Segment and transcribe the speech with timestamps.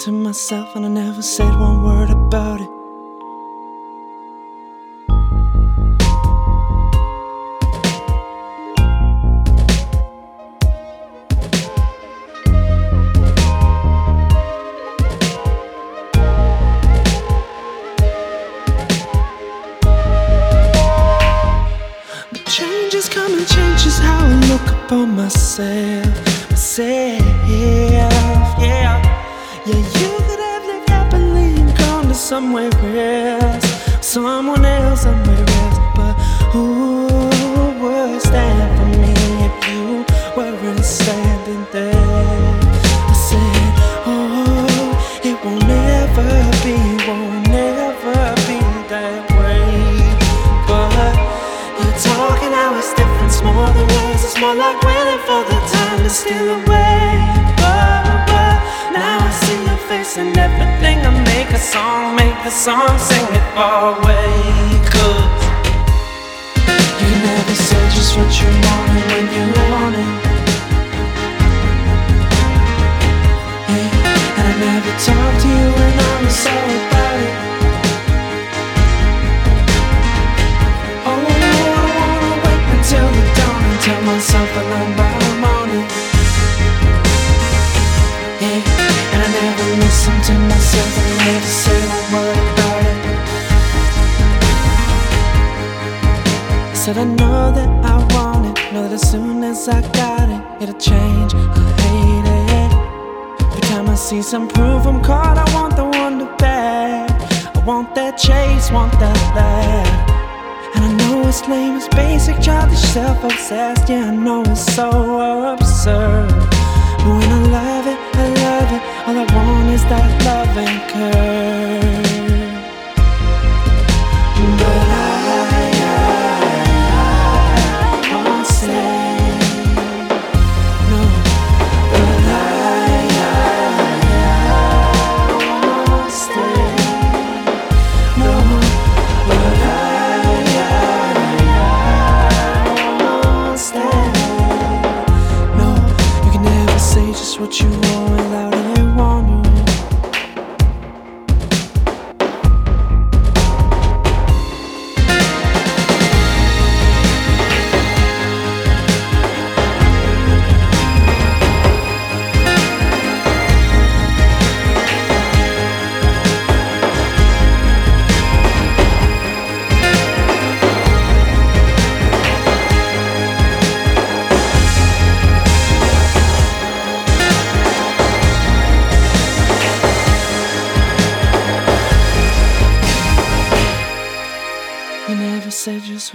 [0.00, 2.79] to myself and I never said one word about it.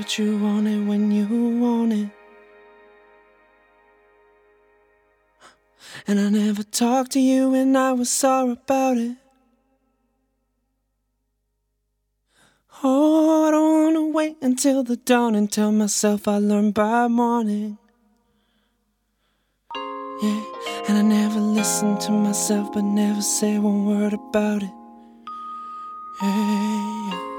[0.05, 1.25] what you it when you
[1.59, 2.09] want it,
[6.05, 9.17] And I never talked to you, when I was sorry about it.
[12.83, 17.79] Oh, I don't wanna wait until the dawn and tell myself I learned by morning.
[20.21, 20.43] Yeah,
[20.87, 24.73] and I never listened to myself, but never say one word about it.
[26.21, 27.34] Yeah, yeah.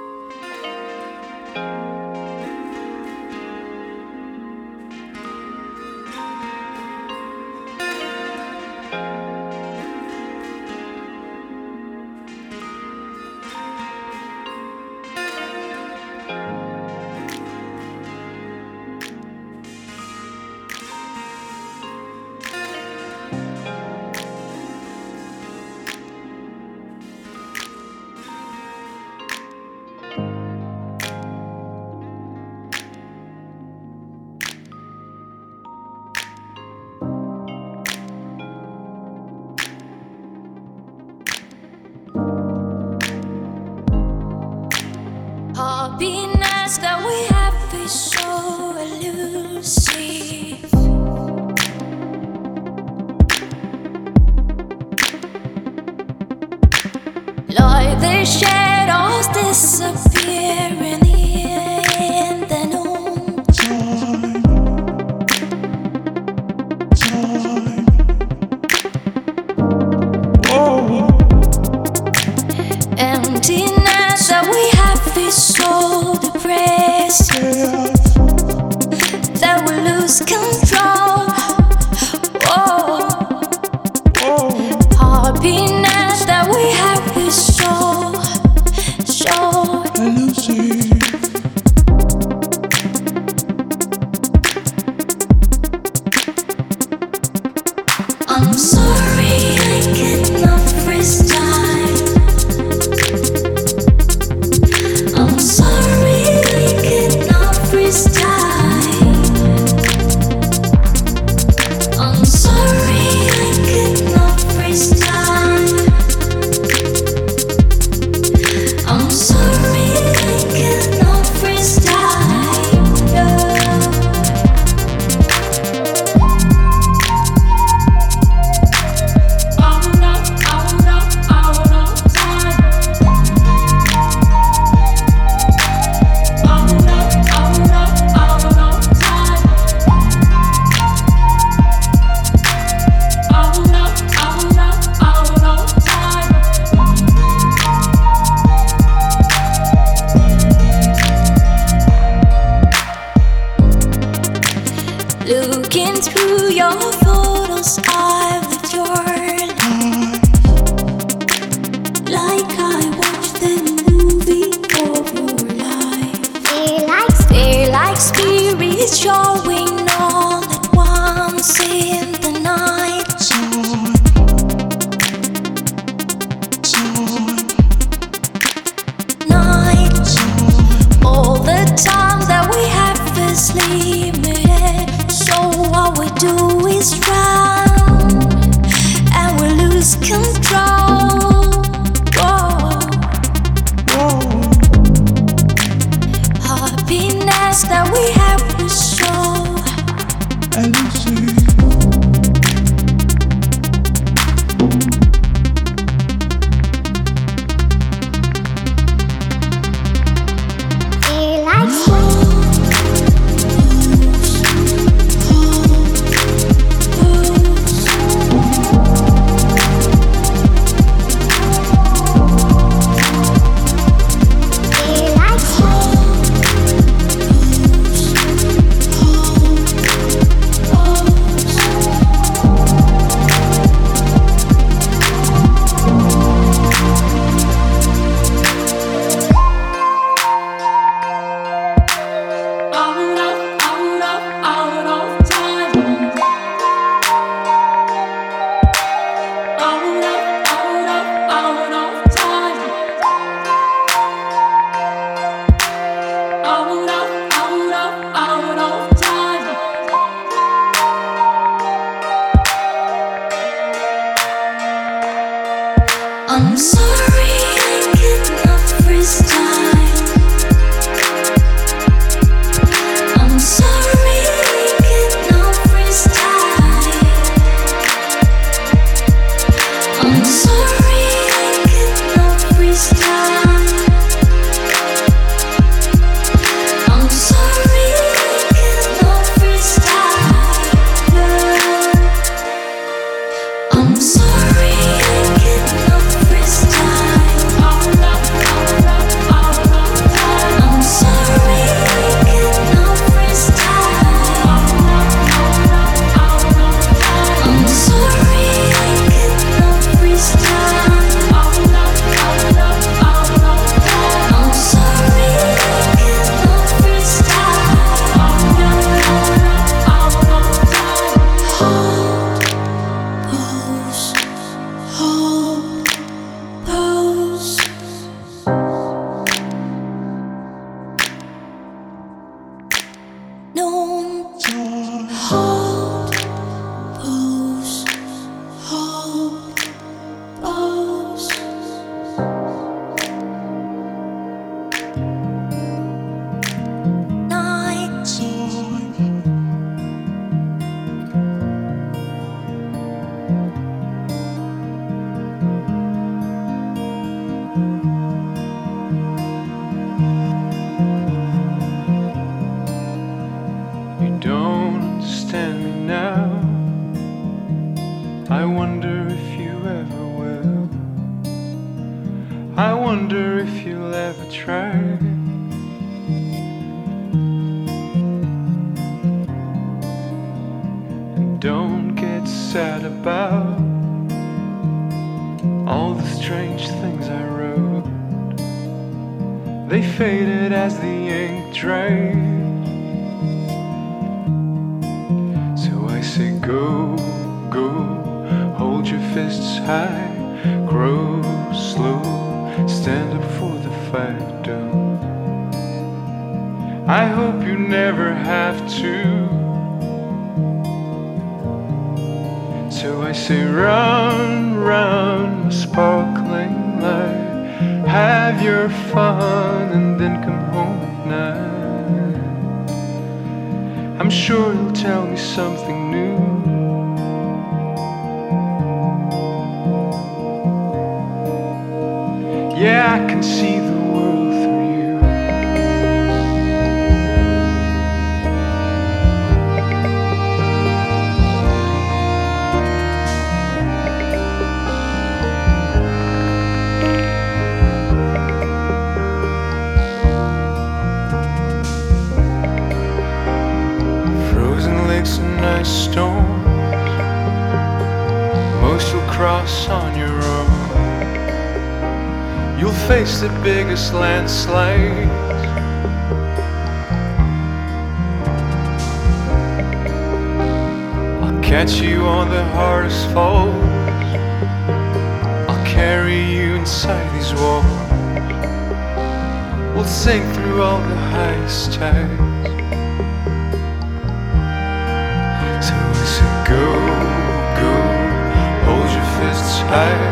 [489.73, 490.07] High,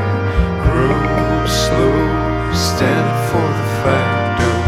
[0.65, 1.97] grow slow,
[2.53, 3.65] stand up for the.
[3.87, 4.65] Oh,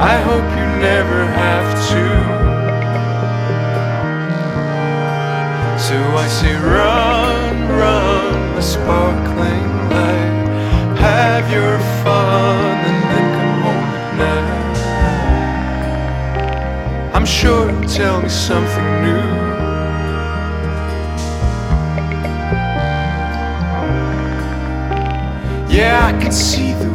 [0.00, 2.04] I hope you never have to.
[5.78, 10.34] So I say, run, run, the sparkling light.
[10.98, 14.78] Have your fun and then come home at night.
[17.14, 18.83] I'm sure you'll tell me something
[25.74, 26.93] Yeah, I can see the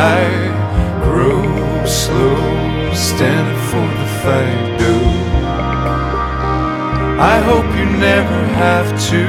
[0.00, 0.48] high,
[1.04, 1.42] grow
[1.84, 2.40] slow,
[2.94, 4.96] stand up for the fight, do.
[7.34, 9.24] I hope you never have to.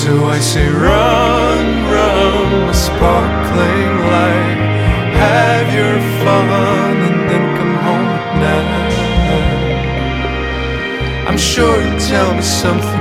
[0.00, 4.60] So I say, run, run, a sparkling light,
[5.24, 8.96] have your fun, and then come home at night.
[11.28, 12.95] I'm sure you'll tell me something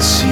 [0.00, 0.29] see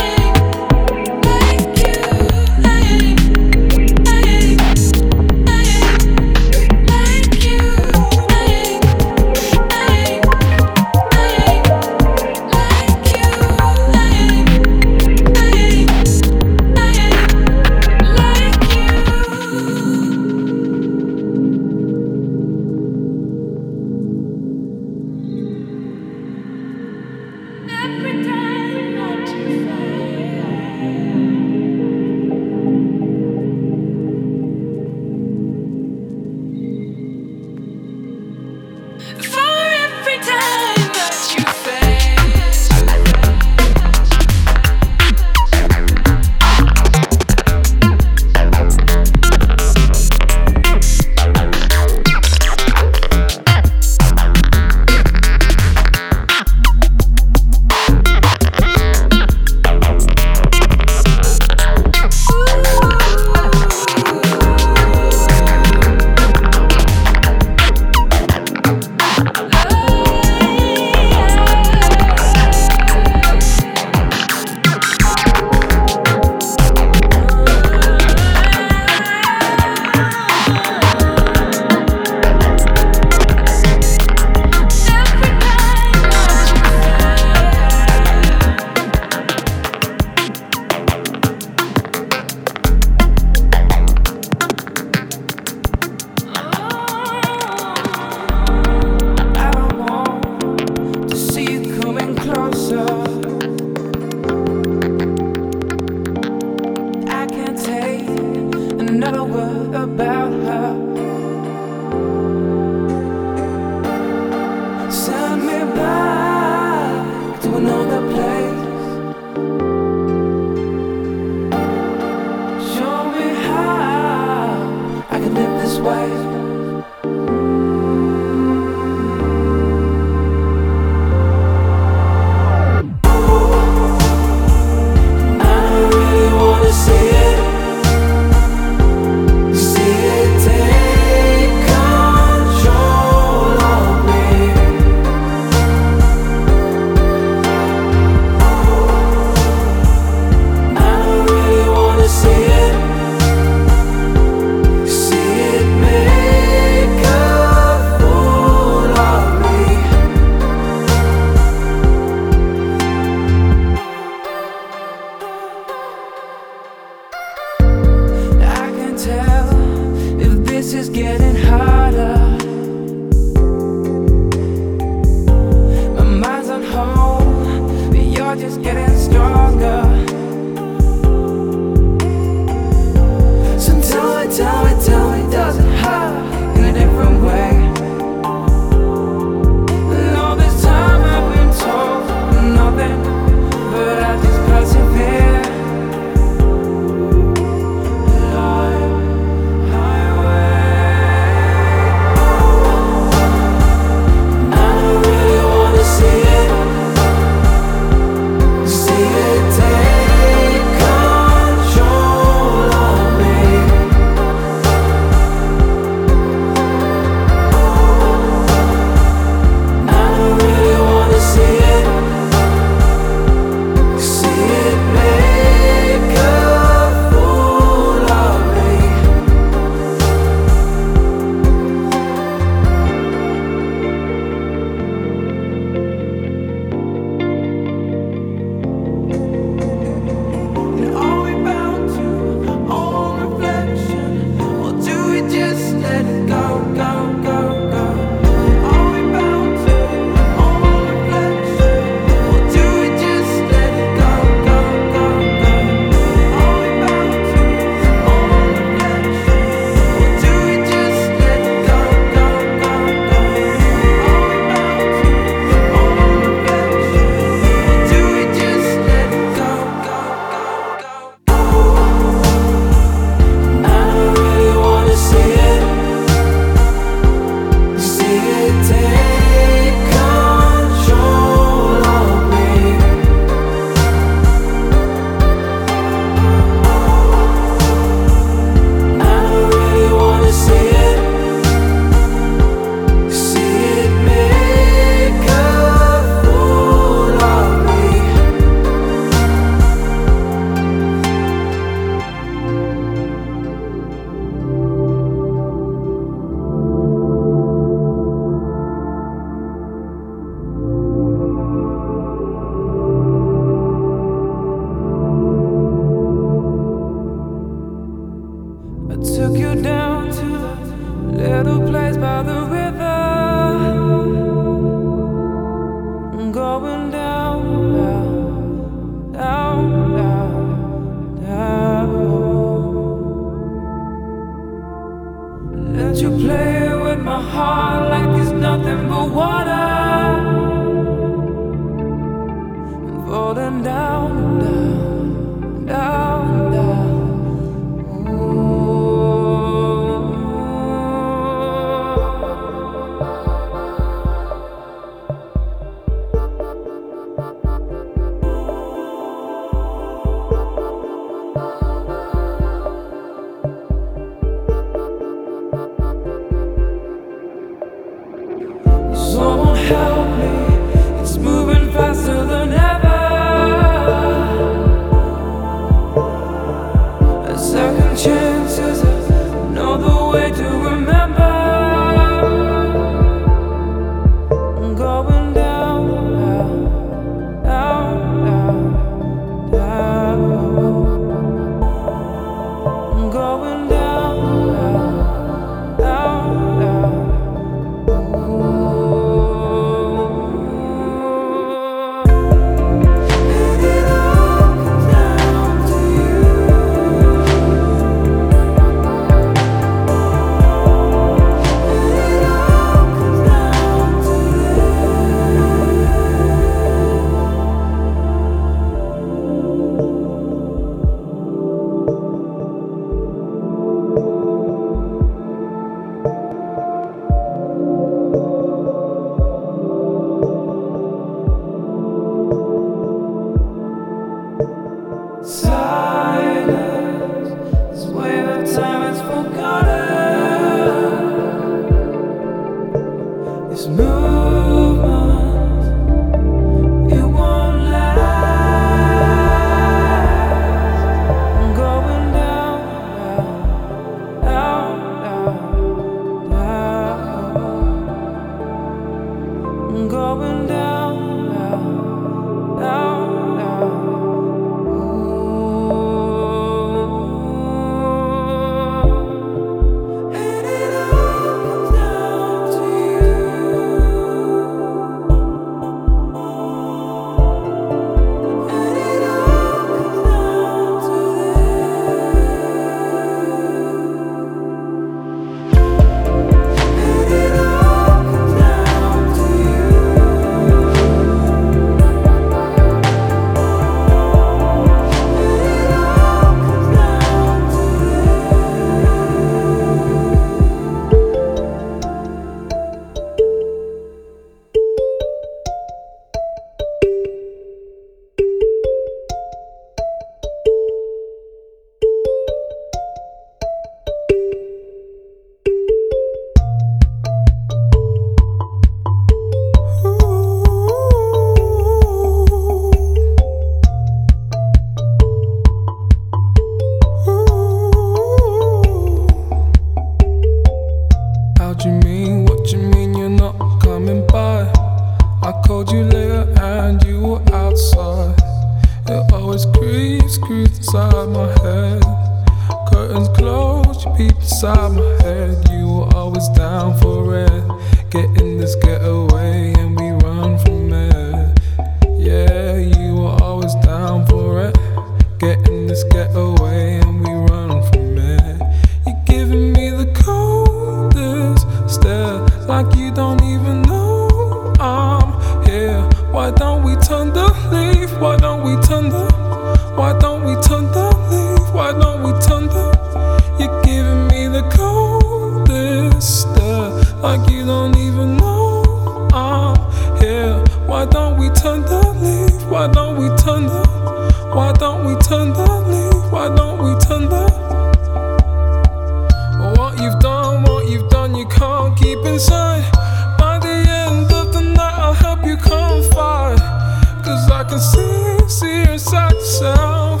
[597.50, 600.00] can see, see inside yourself.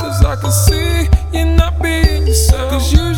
[0.00, 2.70] Cause I can see you're not being yourself.
[2.70, 3.09] Cause you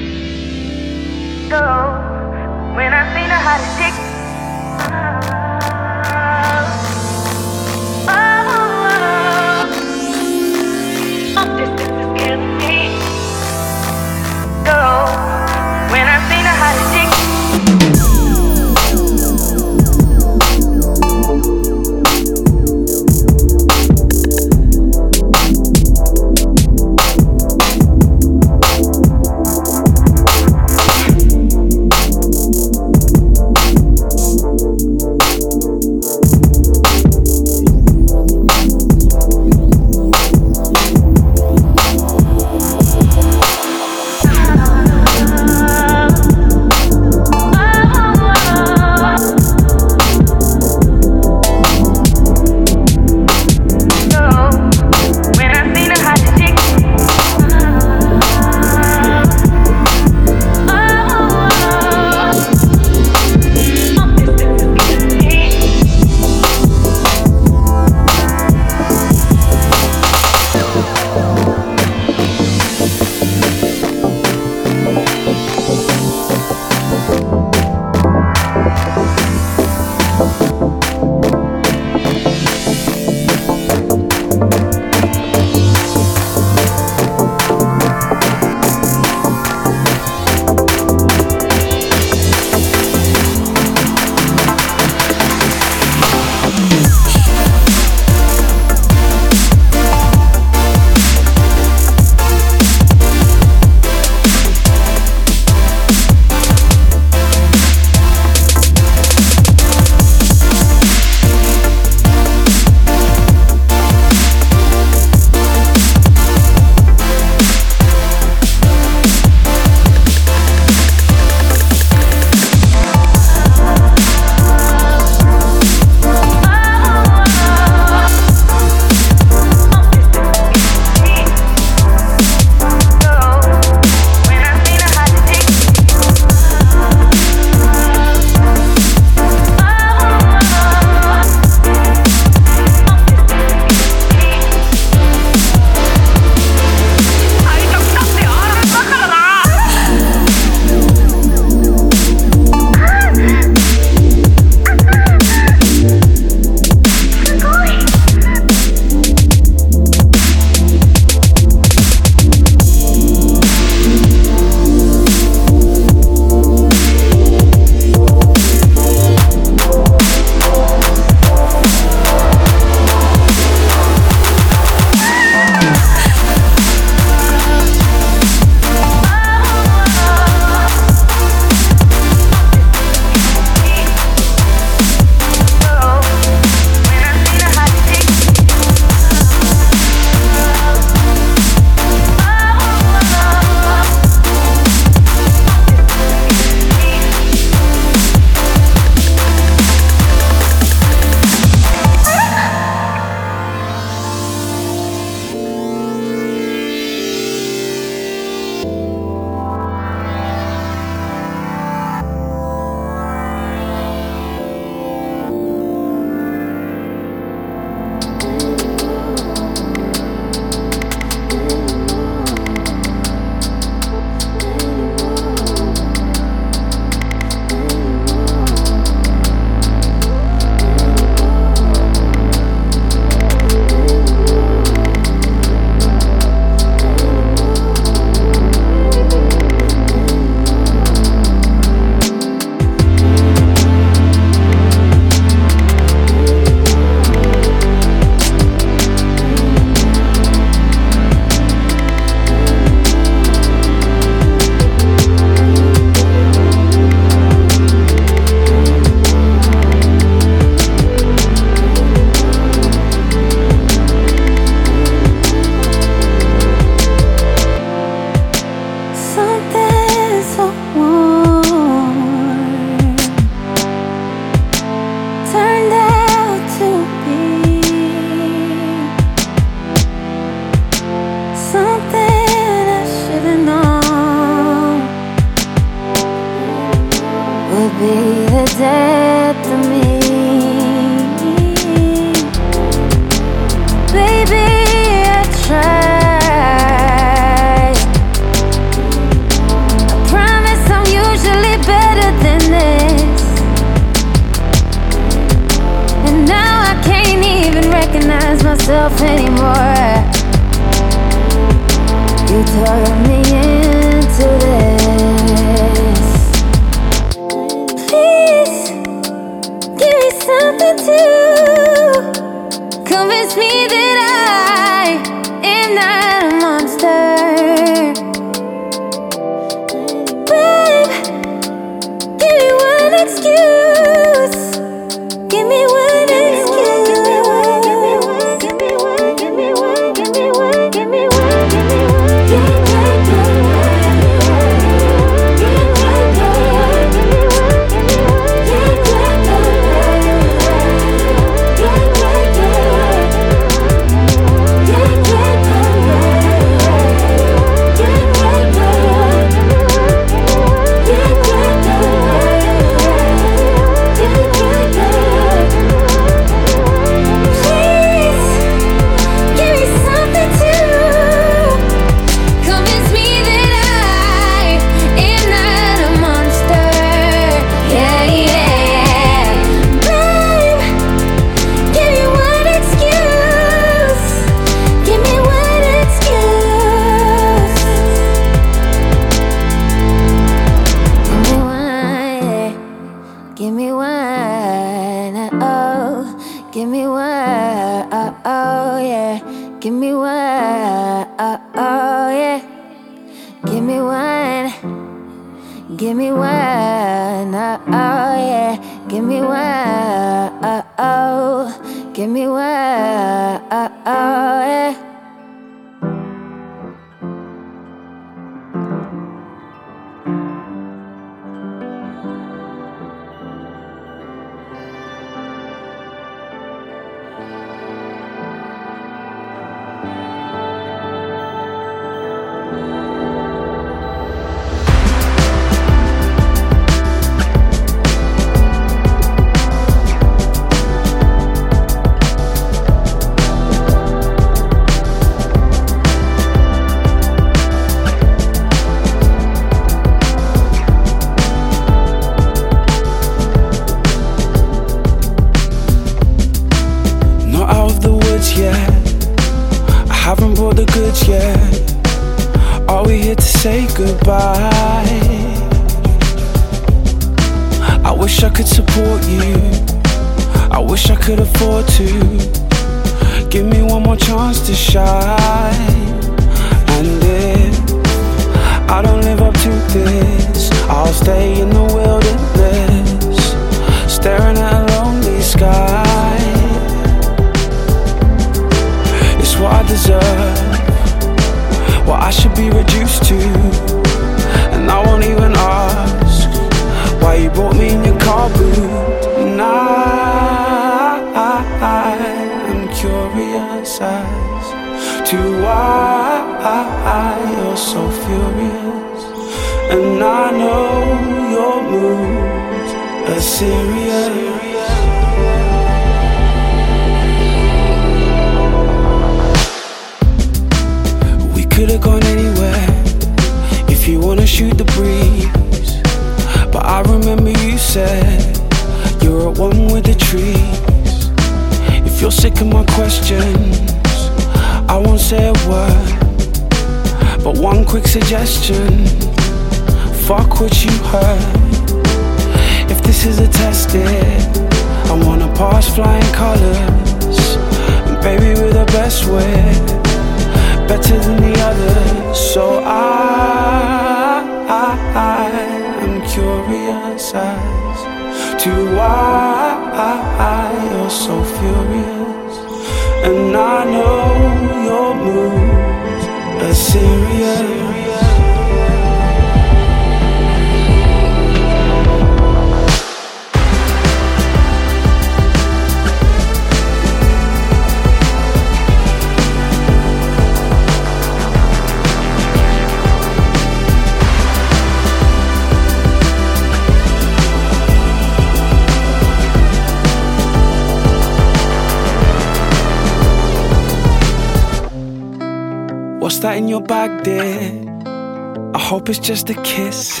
[598.88, 600.00] It's just a kiss.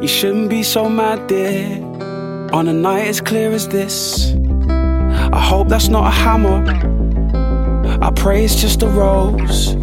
[0.00, 1.84] You shouldn't be so mad, dear.
[2.50, 4.34] On a night as clear as this,
[4.70, 6.64] I hope that's not a hammer.
[8.00, 9.76] I pray it's just a rose.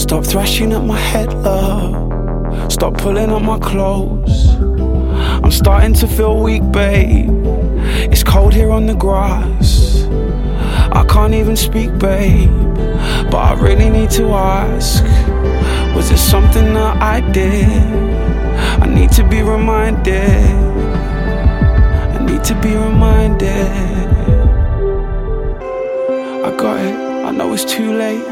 [0.00, 2.72] Stop thrashing at my head, love.
[2.72, 4.54] Stop pulling up my clothes.
[5.44, 7.28] I'm starting to feel weak, babe.
[8.10, 10.04] It's cold here on the grass.
[10.92, 12.50] I can't even speak, babe.
[13.30, 15.04] But I really need to ask
[15.94, 17.68] Was it something that I did?
[18.82, 20.14] I need to be reminded.
[22.16, 23.70] I need to be reminded.
[26.44, 28.26] I got it, I know it's too late.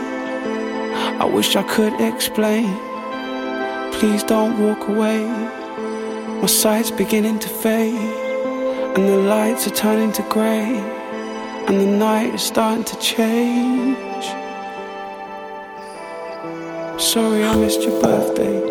[1.20, 2.74] I wish I could explain.
[3.92, 5.26] Please don't walk away.
[6.40, 10.78] My sight's beginning to fade, and the lights are turning to grey,
[11.68, 14.09] and the night is starting to change.
[17.00, 18.69] Sorry I missed your birthday.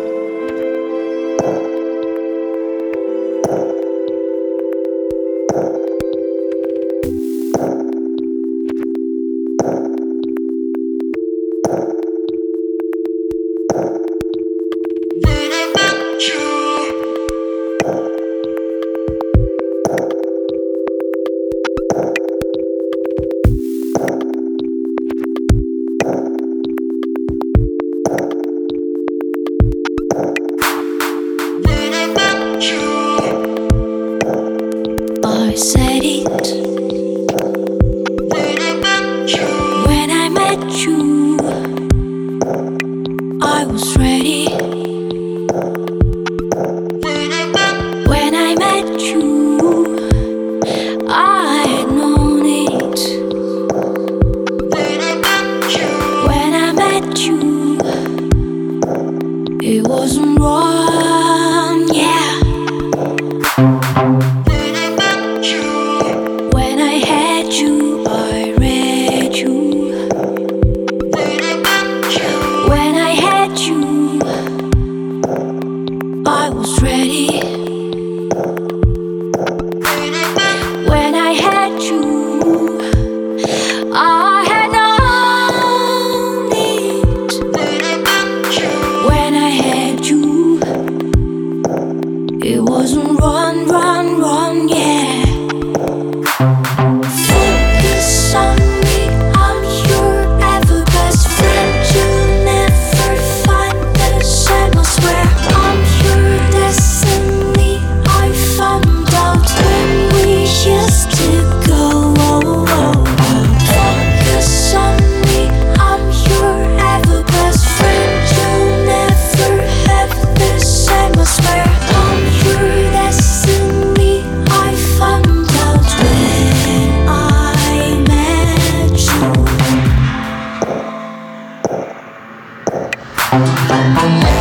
[133.70, 134.39] When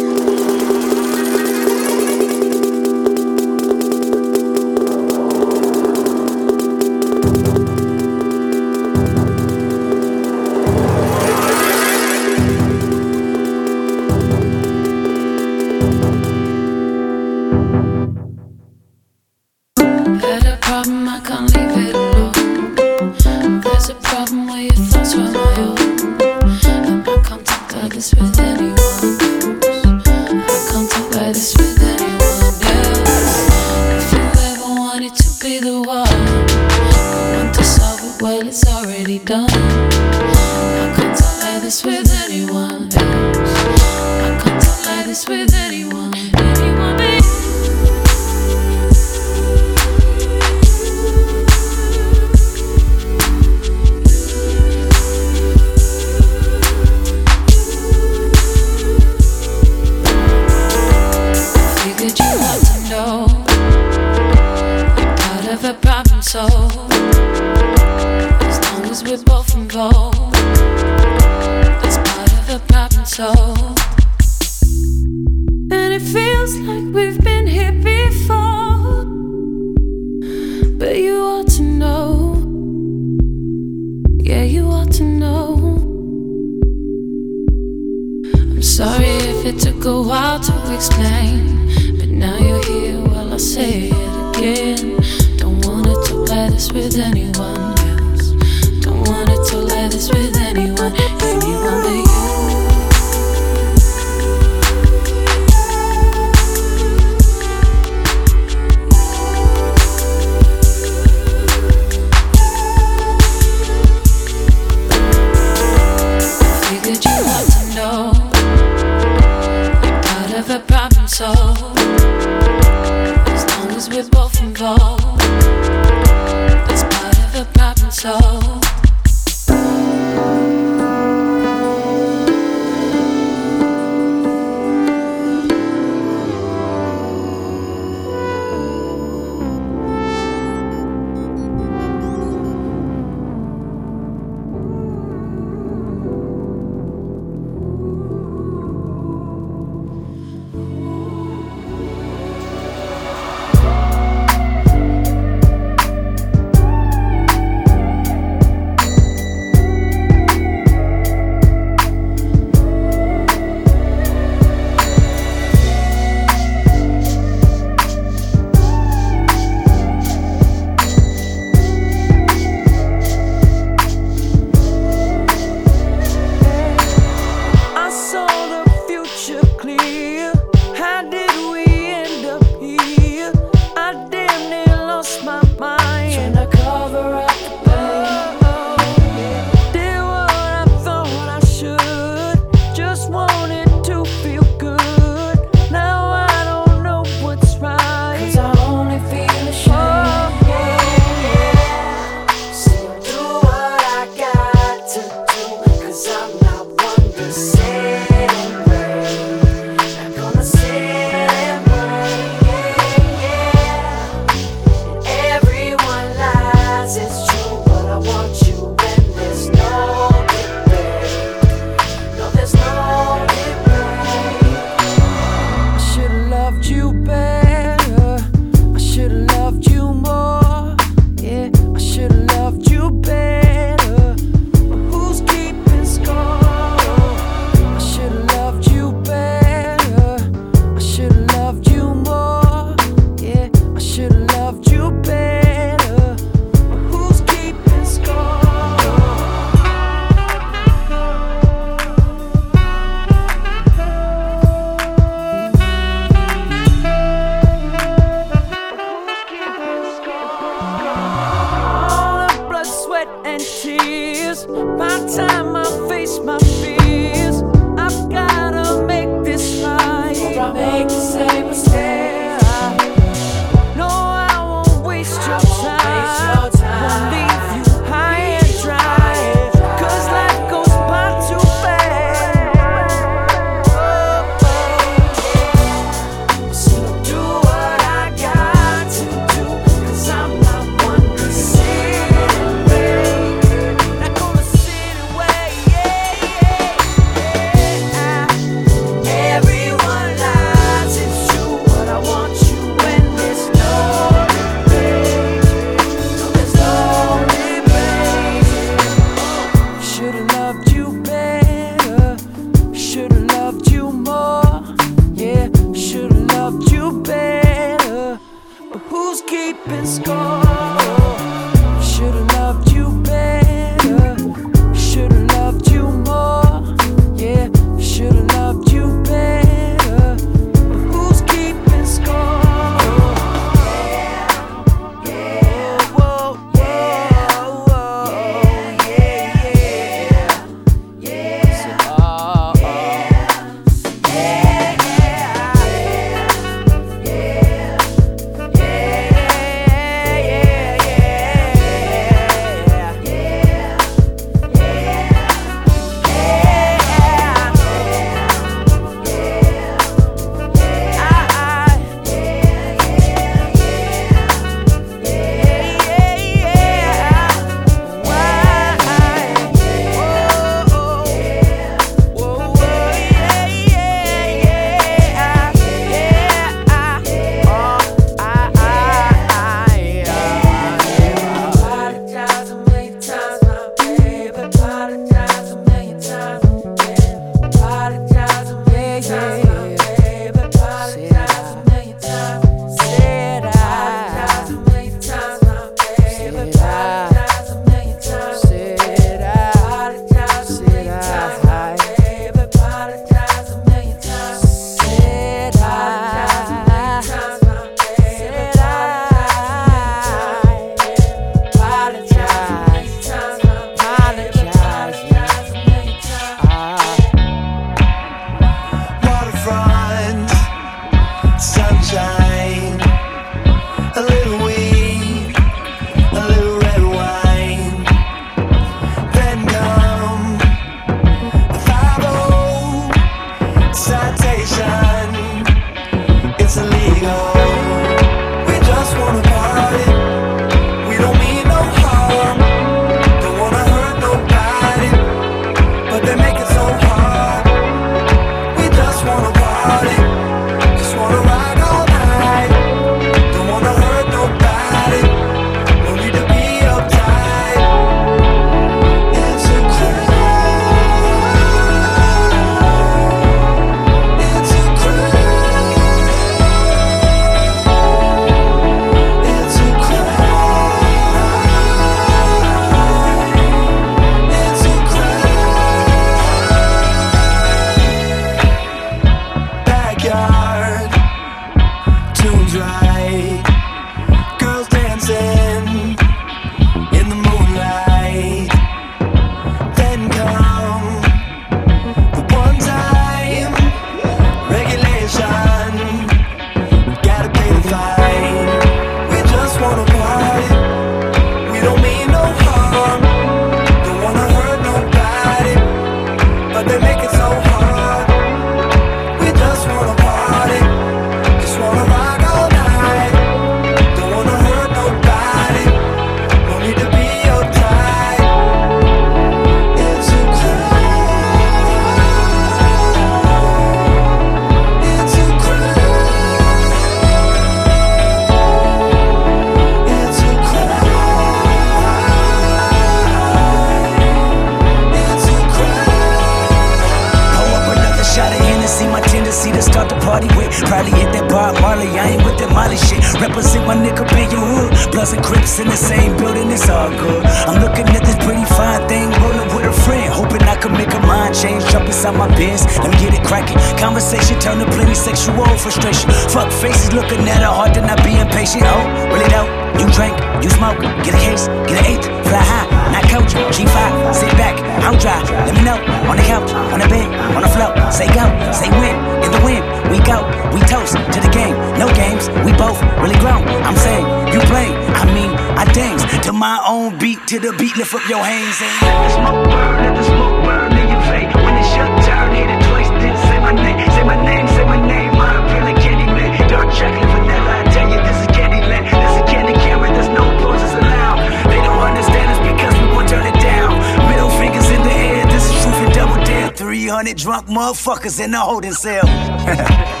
[598.01, 600.00] motherfuckers in the holding cell.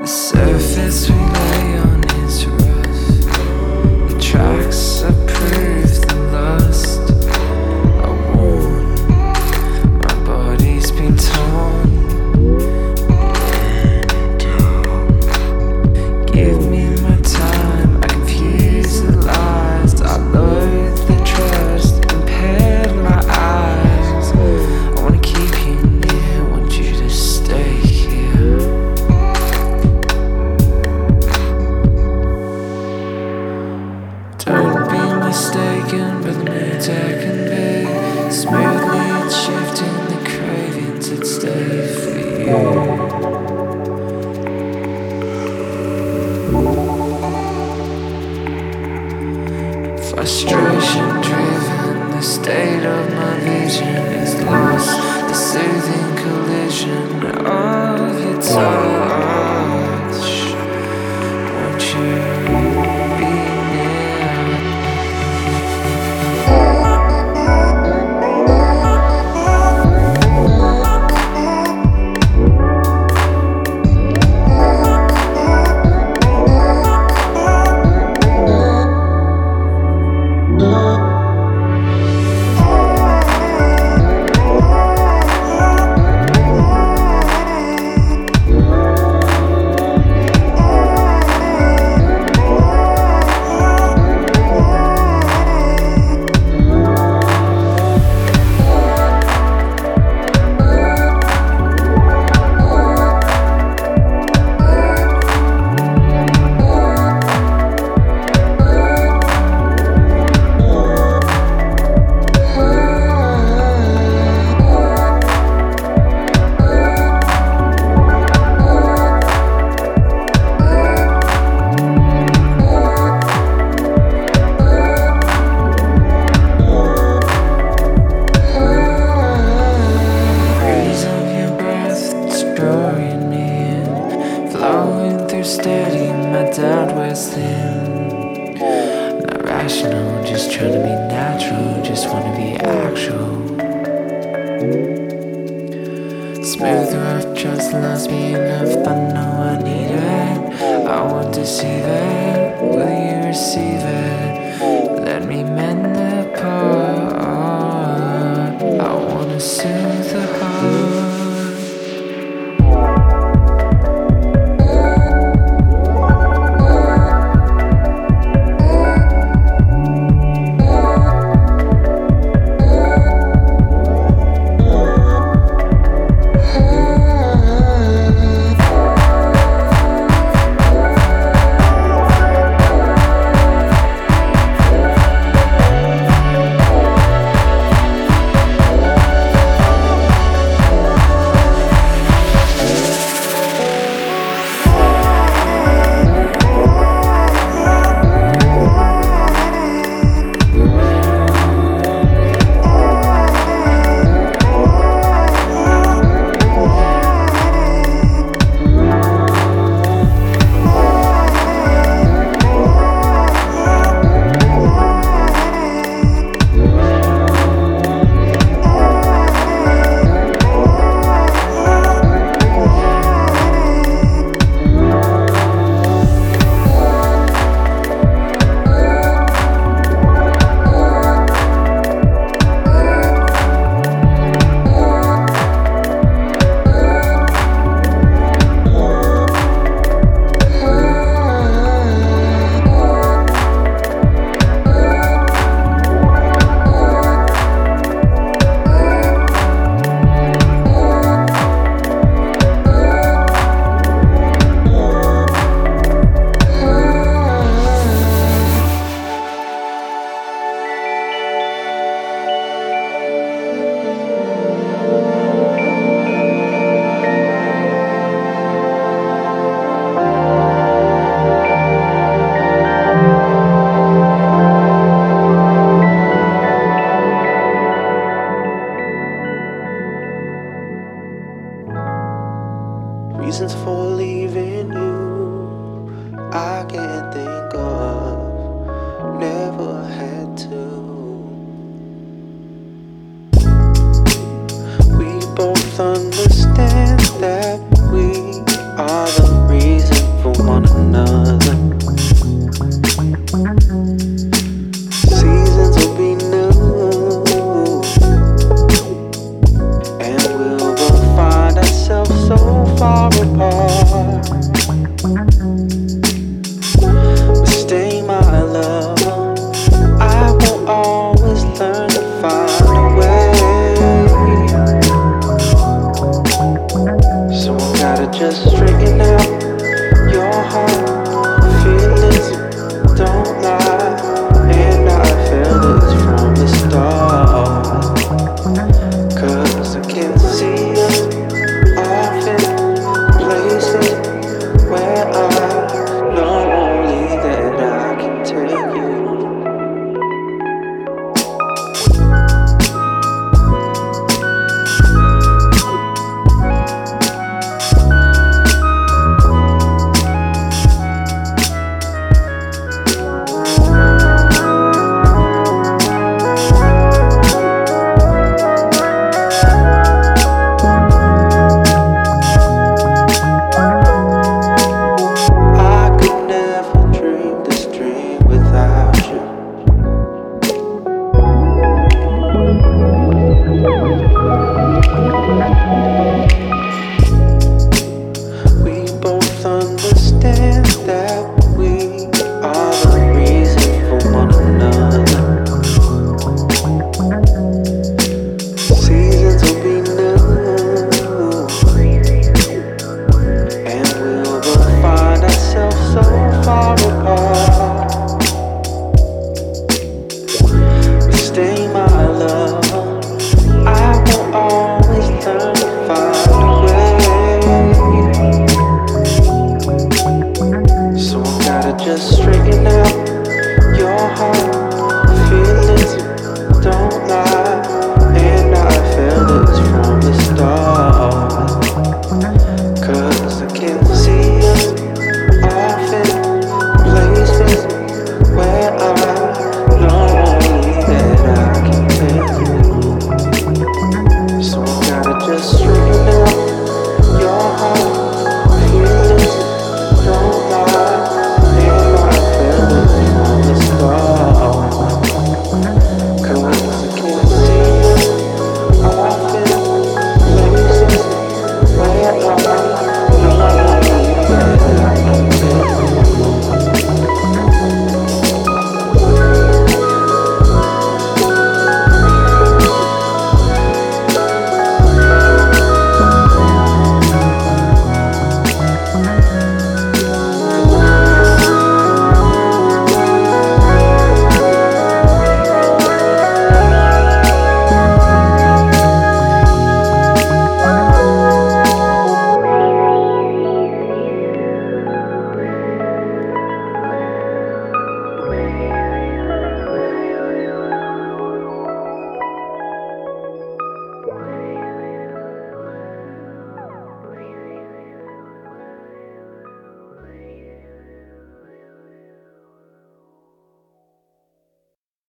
[0.00, 2.69] The surface we lay on is rough.